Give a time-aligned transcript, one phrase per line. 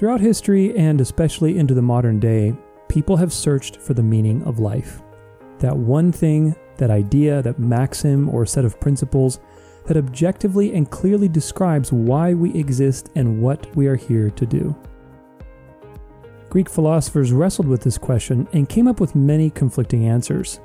[0.00, 2.56] Throughout history, and especially into the modern day,
[2.88, 5.02] people have searched for the meaning of life.
[5.58, 9.40] That one thing, that idea, that maxim, or set of principles
[9.84, 14.74] that objectively and clearly describes why we exist and what we are here to do.
[16.48, 20.60] Greek philosophers wrestled with this question and came up with many conflicting answers.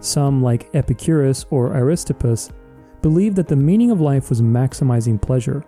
[0.00, 2.52] Some, like Epicurus or Aristippus,
[3.00, 5.64] believed that the meaning of life was maximizing pleasure,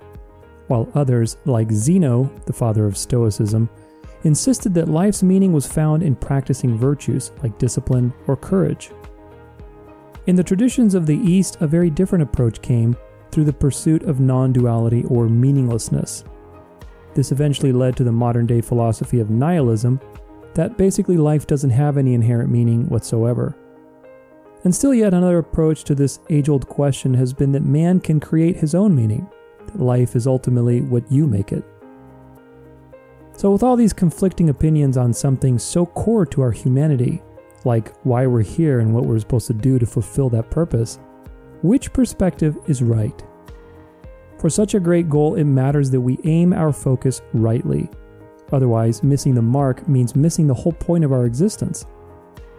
[0.68, 3.68] while others, like Zeno, the father of Stoicism,
[4.24, 8.90] insisted that life's meaning was found in practicing virtues like discipline or courage.
[10.26, 12.96] In the traditions of the East, a very different approach came
[13.30, 16.24] through the pursuit of non duality or meaninglessness.
[17.14, 20.00] This eventually led to the modern day philosophy of nihilism,
[20.54, 23.56] that basically life doesn't have any inherent meaning whatsoever.
[24.64, 28.18] And still, yet another approach to this age old question has been that man can
[28.18, 29.28] create his own meaning,
[29.76, 31.64] life is ultimately what you make it.
[33.36, 37.22] So, with all these conflicting opinions on something so core to our humanity,
[37.64, 40.98] like why we're here and what we're supposed to do to fulfill that purpose,
[41.62, 43.24] which perspective is right?
[44.38, 47.88] For such a great goal, it matters that we aim our focus rightly.
[48.52, 51.86] Otherwise, missing the mark means missing the whole point of our existence.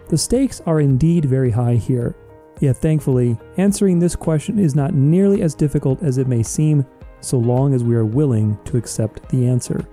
[0.08, 2.16] The stakes are indeed very high here,
[2.60, 6.86] yet thankfully, answering this question is not nearly as difficult as it may seem
[7.20, 9.86] so long as we are willing to accept the answer.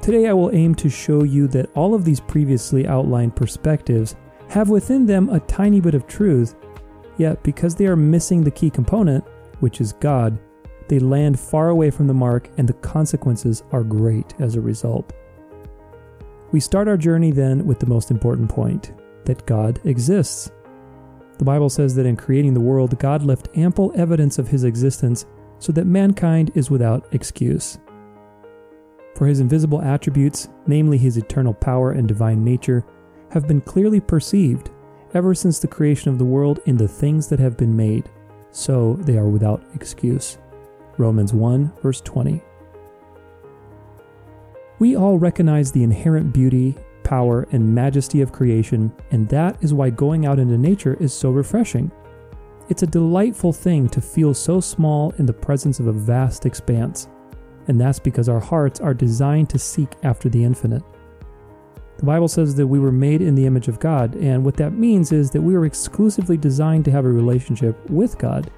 [0.00, 4.16] Today, I will aim to show you that all of these previously outlined perspectives
[4.48, 6.54] have within them a tiny bit of truth,
[7.18, 9.24] yet because they are missing the key component,
[9.60, 10.38] which is God,
[10.88, 15.12] they land far away from the mark and the consequences are great as a result.
[16.50, 18.92] We start our journey then with the most important point
[19.26, 20.50] that God exists.
[21.38, 25.24] The Bible says that in creating the world, God left ample evidence of his existence
[25.58, 27.78] so that mankind is without excuse.
[29.14, 32.84] For his invisible attributes, namely his eternal power and divine nature,
[33.30, 34.70] have been clearly perceived
[35.14, 38.08] ever since the creation of the world in the things that have been made,
[38.50, 40.38] so they are without excuse.
[40.98, 42.42] Romans 1, verse 20.
[44.78, 46.76] We all recognize the inherent beauty,
[47.08, 51.30] power, and majesty of creation, and that is why going out into nature is so
[51.30, 51.90] refreshing.
[52.68, 57.08] It's a delightful thing to feel so small in the presence of a vast expanse
[57.68, 60.82] and that's because our hearts are designed to seek after the infinite.
[61.98, 64.72] The Bible says that we were made in the image of God, and what that
[64.72, 68.50] means is that we are exclusively designed to have a relationship with God.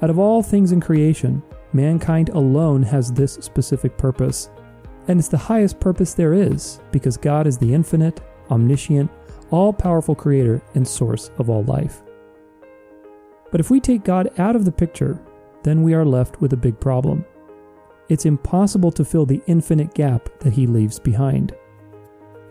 [0.00, 4.50] Out of all things in creation, mankind alone has this specific purpose,
[5.08, 8.20] and it's the highest purpose there is because God is the infinite,
[8.50, 9.10] omniscient,
[9.50, 12.02] all powerful creator and source of all life.
[13.50, 15.20] But if we take God out of the picture,
[15.62, 17.24] then we are left with a big problem
[18.08, 21.54] it's impossible to fill the infinite gap that he leaves behind.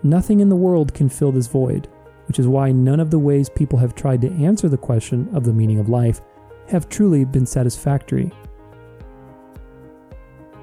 [0.04, 1.88] Nothing in the world can fill this void,
[2.28, 5.44] which is why none of the ways people have tried to answer the question of
[5.44, 6.22] the meaning of life
[6.68, 8.32] have truly been satisfactory.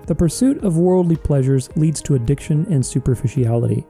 [0.06, 3.86] The pursuit of worldly pleasures leads to addiction and superficiality,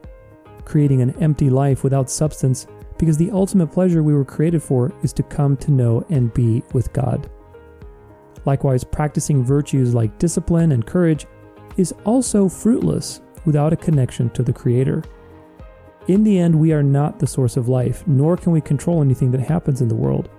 [0.63, 2.67] creating an empty life without substance
[2.97, 6.63] because the ultimate pleasure we were created for is to come to know and be
[6.73, 7.29] with God.
[8.45, 11.25] Likewise, practicing virtues like discipline and courage
[11.77, 15.03] is also fruitless without a connection to the Creator.
[16.07, 19.31] In the end, we are not the source of life, nor can we control anything
[19.31, 20.29] that happens in the world.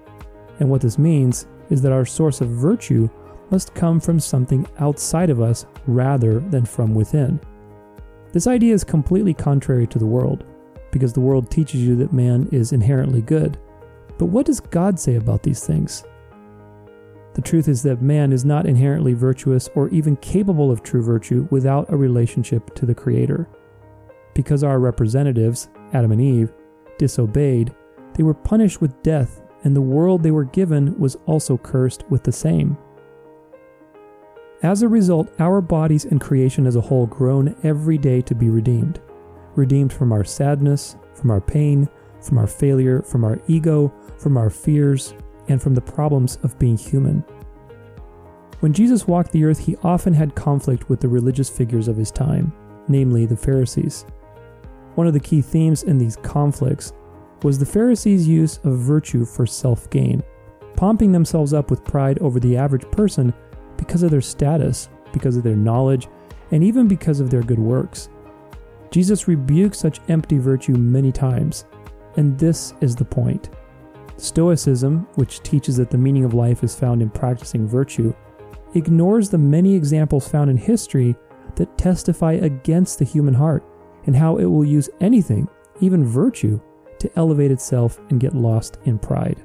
[0.60, 3.10] And what this means is that our source of virtue
[3.50, 7.40] must come from something outside of us rather than from within.
[8.32, 10.44] This idea is completely contrary to the world,
[10.90, 13.58] because the world teaches you that man is inherently good.
[14.18, 16.04] But what does God say about these things?
[17.34, 21.46] The truth is that man is not inherently virtuous or even capable of true virtue
[21.50, 23.46] without a relationship to the Creator.
[24.34, 26.52] Because our representatives, Adam and Eve,
[26.98, 27.74] disobeyed,
[28.14, 32.22] they were punished with death, and the world they were given was also cursed with
[32.22, 32.78] the same.
[34.66, 38.50] As a result, our bodies and creation as a whole groan every day to be
[38.50, 39.00] redeemed.
[39.54, 41.88] Redeemed from our sadness, from our pain,
[42.20, 45.14] from our failure, from our ego, from our fears,
[45.48, 47.20] and from the problems of being human.
[48.58, 52.10] When Jesus walked the earth, he often had conflict with the religious figures of his
[52.10, 52.52] time,
[52.88, 54.04] namely the Pharisees.
[54.96, 56.92] One of the key themes in these conflicts
[57.44, 60.24] was the Pharisees' use of virtue for self gain,
[60.74, 63.32] pumping themselves up with pride over the average person
[63.76, 66.08] because of their status, because of their knowledge,
[66.50, 68.08] and even because of their good works.
[68.90, 71.64] Jesus rebukes such empty virtue many times,
[72.16, 73.50] and this is the point.
[74.16, 78.14] Stoicism, which teaches that the meaning of life is found in practicing virtue,
[78.74, 81.16] ignores the many examples found in history
[81.56, 83.64] that testify against the human heart
[84.06, 85.48] and how it will use anything,
[85.80, 86.60] even virtue,
[86.98, 89.42] to elevate itself and get lost in pride.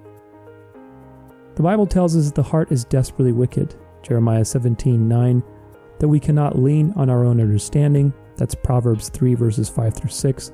[1.55, 5.43] The Bible tells us that the heart is desperately wicked, Jeremiah 17 9,
[5.99, 10.51] that we cannot lean on our own understanding, that's Proverbs 3 verses 5 through 6,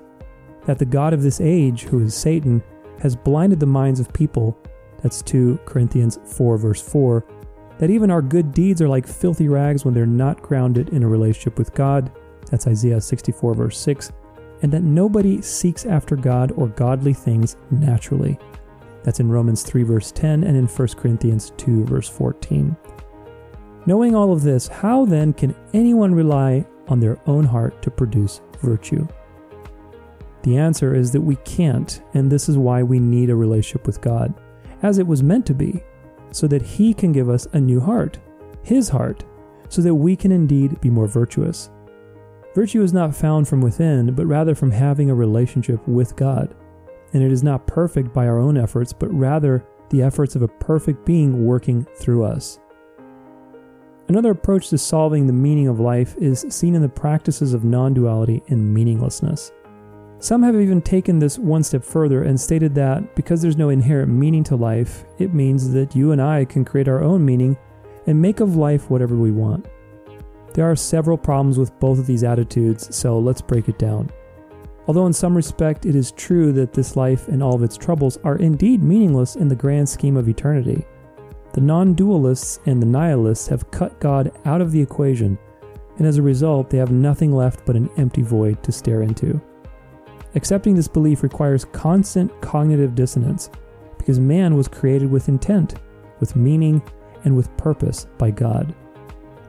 [0.65, 2.61] that the God of this age, who is Satan,
[3.01, 4.57] has blinded the minds of people,
[5.01, 7.25] that's 2 Corinthians 4 verse 4,
[7.77, 11.07] that even our good deeds are like filthy rags when they're not grounded in a
[11.07, 12.11] relationship with God.
[12.50, 14.11] That's Isaiah 64, verse 6.
[14.63, 18.39] And that nobody seeks after God or godly things naturally.
[19.03, 22.75] That's in Romans 3, verse 10, and in 1 Corinthians 2, verse 14.
[23.88, 28.42] Knowing all of this, how then can anyone rely on their own heart to produce
[28.62, 29.07] virtue?
[30.44, 34.01] The answer is that we can't, and this is why we need a relationship with
[34.01, 34.34] God,
[34.84, 35.81] as it was meant to be
[36.31, 38.19] so that He can give us a new heart,
[38.62, 39.24] His heart,
[39.69, 41.69] so that we can indeed be more virtuous.
[42.56, 46.54] Virtue is not found from within, but rather from having a relationship with God.
[47.13, 50.48] And it is not perfect by our own efforts, but rather the efforts of a
[50.48, 52.60] perfect being working through us.
[54.09, 57.94] Another approach to solving the meaning of life is seen in the practices of non
[57.94, 59.51] duality and meaninglessness.
[60.19, 64.12] Some have even taken this one step further and stated that because there's no inherent
[64.12, 67.57] meaning to life, it means that you and I can create our own meaning
[68.07, 69.68] and make of life whatever we want.
[70.53, 74.10] There are several problems with both of these attitudes, so let's break it down.
[74.88, 78.18] Although, in some respect, it is true that this life and all of its troubles
[78.24, 80.86] are indeed meaningless in the grand scheme of eternity,
[81.57, 85.39] the non dualists and the nihilists have cut God out of the equation,
[85.98, 89.42] and as a result, they have nothing left but an empty void to stare into.
[90.36, 93.50] Accepting this belief requires constant cognitive dissonance
[93.98, 95.80] because man was created with intent,
[96.19, 96.80] with meaning,
[97.24, 98.75] and with purpose by God.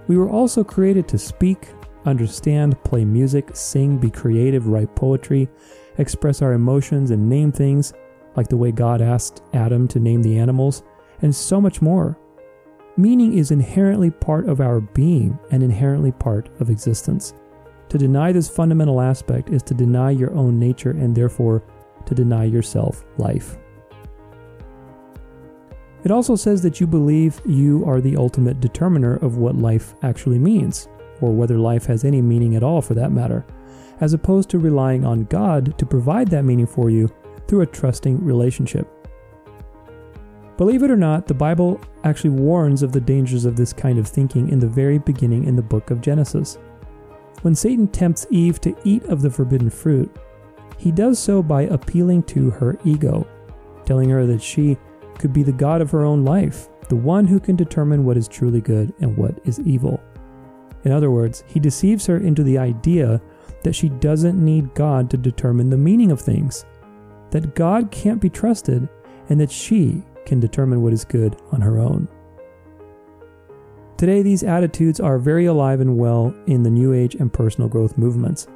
[0.06, 1.68] We were also created to speak,
[2.06, 5.46] understand, play music, sing, be creative, write poetry,
[5.98, 7.92] express our emotions, and name things,
[8.34, 10.82] like the way God asked Adam to name the animals,
[11.22, 12.18] and so much more.
[12.96, 17.32] Meaning is inherently part of our being and inherently part of existence.
[17.90, 21.62] To deny this fundamental aspect is to deny your own nature and therefore
[22.06, 23.56] to deny yourself life.
[26.04, 30.38] It also says that you believe you are the ultimate determiner of what life actually
[30.38, 30.88] means,
[31.20, 33.44] or whether life has any meaning at all for that matter,
[34.00, 37.08] as opposed to relying on God to provide that meaning for you
[37.46, 38.88] through a trusting relationship.
[40.58, 44.08] Believe it or not, the Bible actually warns of the dangers of this kind of
[44.08, 46.58] thinking in the very beginning in the book of Genesis.
[47.42, 50.14] When Satan tempts Eve to eat of the forbidden fruit,
[50.76, 53.24] he does so by appealing to her ego,
[53.86, 54.76] telling her that she
[55.16, 58.26] could be the God of her own life, the one who can determine what is
[58.26, 60.02] truly good and what is evil.
[60.84, 63.20] In other words, he deceives her into the idea
[63.62, 66.64] that she doesn't need God to determine the meaning of things,
[67.30, 68.88] that God can't be trusted,
[69.28, 72.06] and that she can determine what is good on her own.
[73.96, 77.98] Today, these attitudes are very alive and well in the New Age and personal growth
[77.98, 78.46] movements,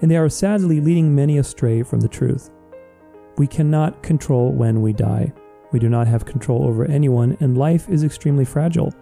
[0.00, 2.50] and they are sadly leading many astray from the truth.
[3.36, 5.32] We cannot control when we die.
[5.70, 8.92] We do not have control over anyone, and life is extremely fragile.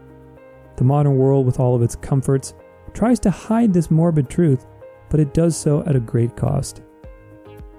[0.76, 2.52] The modern world, with all of its comforts,
[2.92, 4.66] tries to hide this morbid truth,
[5.08, 6.82] but it does so at a great cost.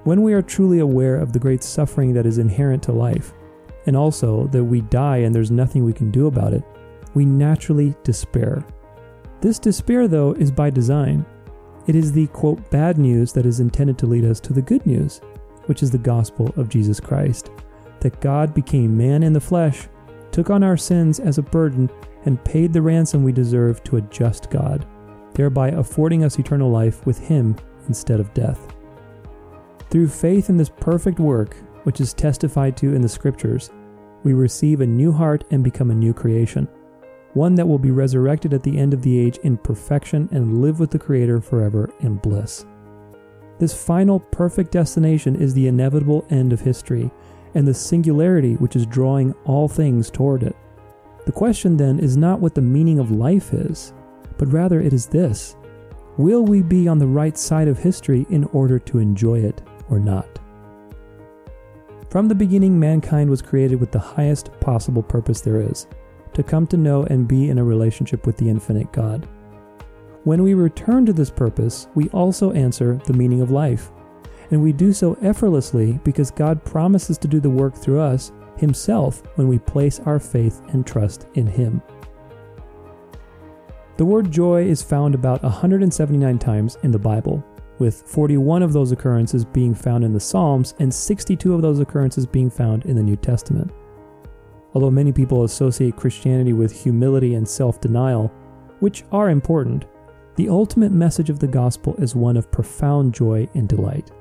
[0.05, 3.34] When we are truly aware of the great suffering that is inherent to life,
[3.89, 6.63] and also that we die and there's nothing we can do about it,
[7.15, 8.63] we naturally despair.
[9.41, 11.25] This despair, though, is by design.
[11.88, 14.86] It is the quote, bad news that is intended to lead us to the good
[14.86, 15.22] news,
[15.65, 17.50] which is the gospel of Jesus Christ
[18.01, 19.88] that God became man in the flesh,
[20.31, 21.89] took on our sins as a burden,
[22.25, 24.86] and paid the ransom we deserve to a just God,
[25.34, 27.55] thereby affording us eternal life with Him
[27.88, 28.75] instead of death.
[29.89, 33.72] Through faith in this perfect work, which is testified to in the Scriptures,
[34.23, 36.67] we receive a new heart and become a new creation
[37.33, 40.79] one that will be resurrected at the end of the age in perfection and live
[40.79, 42.65] with the Creator forever in bliss.
[43.59, 47.11] This final perfect destination is the inevitable end of history
[47.55, 50.55] and the singularity which is drawing all things toward it.
[51.25, 53.93] The question then is not what the meaning of life is,
[54.38, 55.55] but rather it is this
[56.17, 59.99] Will we be on the right side of history in order to enjoy it or
[59.99, 60.27] not?
[62.10, 65.88] From the beginning, mankind was created with the highest possible purpose there is
[66.34, 69.28] to come to know and be in a relationship with the infinite God.
[70.24, 73.92] When we return to this purpose, we also answer the meaning of life.
[74.51, 79.22] And we do so effortlessly because God promises to do the work through us Himself
[79.36, 81.82] when we place our faith and trust in Him.
[83.98, 87.44] The word joy is found about 179 times in the Bible,
[87.79, 92.25] with 41 of those occurrences being found in the Psalms and 62 of those occurrences
[92.25, 93.71] being found in the New Testament.
[94.74, 98.31] Although many people associate Christianity with humility and self denial,
[98.79, 99.86] which are important,
[100.36, 104.12] the ultimate message of the gospel is one of profound joy and delight.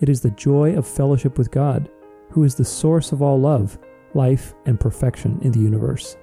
[0.00, 1.88] It is the joy of fellowship with God,
[2.30, 3.78] who is the source of all love,
[4.12, 6.16] life, and perfection in the universe.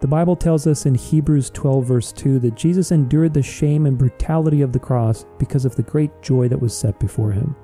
[0.00, 3.98] The Bible tells us in Hebrews 12, verse 2, that Jesus endured the shame and
[3.98, 7.56] brutality of the cross because of the great joy that was set before him.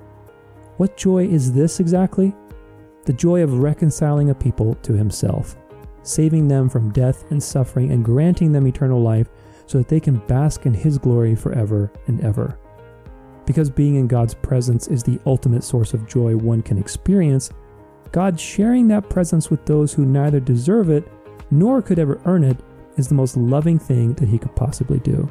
[0.77, 2.35] What joy is this exactly?
[3.05, 5.57] The joy of reconciling a people to himself,
[6.03, 9.29] saving them from death and suffering, and granting them eternal life
[9.67, 12.59] so that they can bask in his glory forever and ever.
[13.47, 17.51] Because being in God's presence is the ultimate source of joy one can experience,
[18.11, 21.07] God sharing that presence with those who neither deserve it
[21.51, 22.59] nor could ever earn it,
[22.97, 25.31] is the most loving thing that he could possibly do.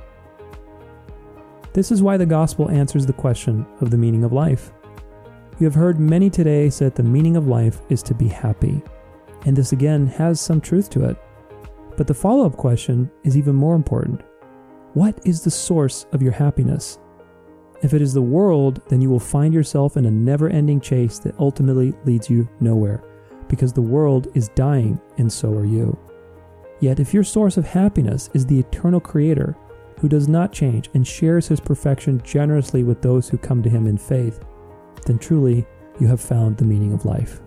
[1.73, 4.71] This is why the gospel answers the question of the meaning of life.
[5.59, 8.81] You have heard many today say that the meaning of life is to be happy,
[9.45, 11.17] and this again has some truth to it.
[11.95, 14.21] But the follow up question is even more important
[14.93, 16.99] What is the source of your happiness?
[17.81, 21.19] If it is the world, then you will find yourself in a never ending chase
[21.19, 23.03] that ultimately leads you nowhere
[23.53, 25.95] because the world is dying and so are you.
[26.79, 29.55] Yet, if your source of happiness is the eternal Creator,
[29.99, 33.85] who does not change and shares his perfection generously with those who come to him
[33.85, 34.43] in faith,
[35.05, 35.67] then truly
[35.99, 37.41] you have found the meaning of life.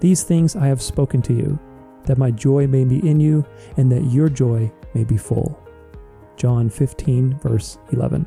[0.00, 1.56] These things I have spoken to you,
[2.02, 3.46] that my joy may be in you,
[3.76, 5.56] and that your joy may be full.
[6.36, 8.26] John 15, verse 11.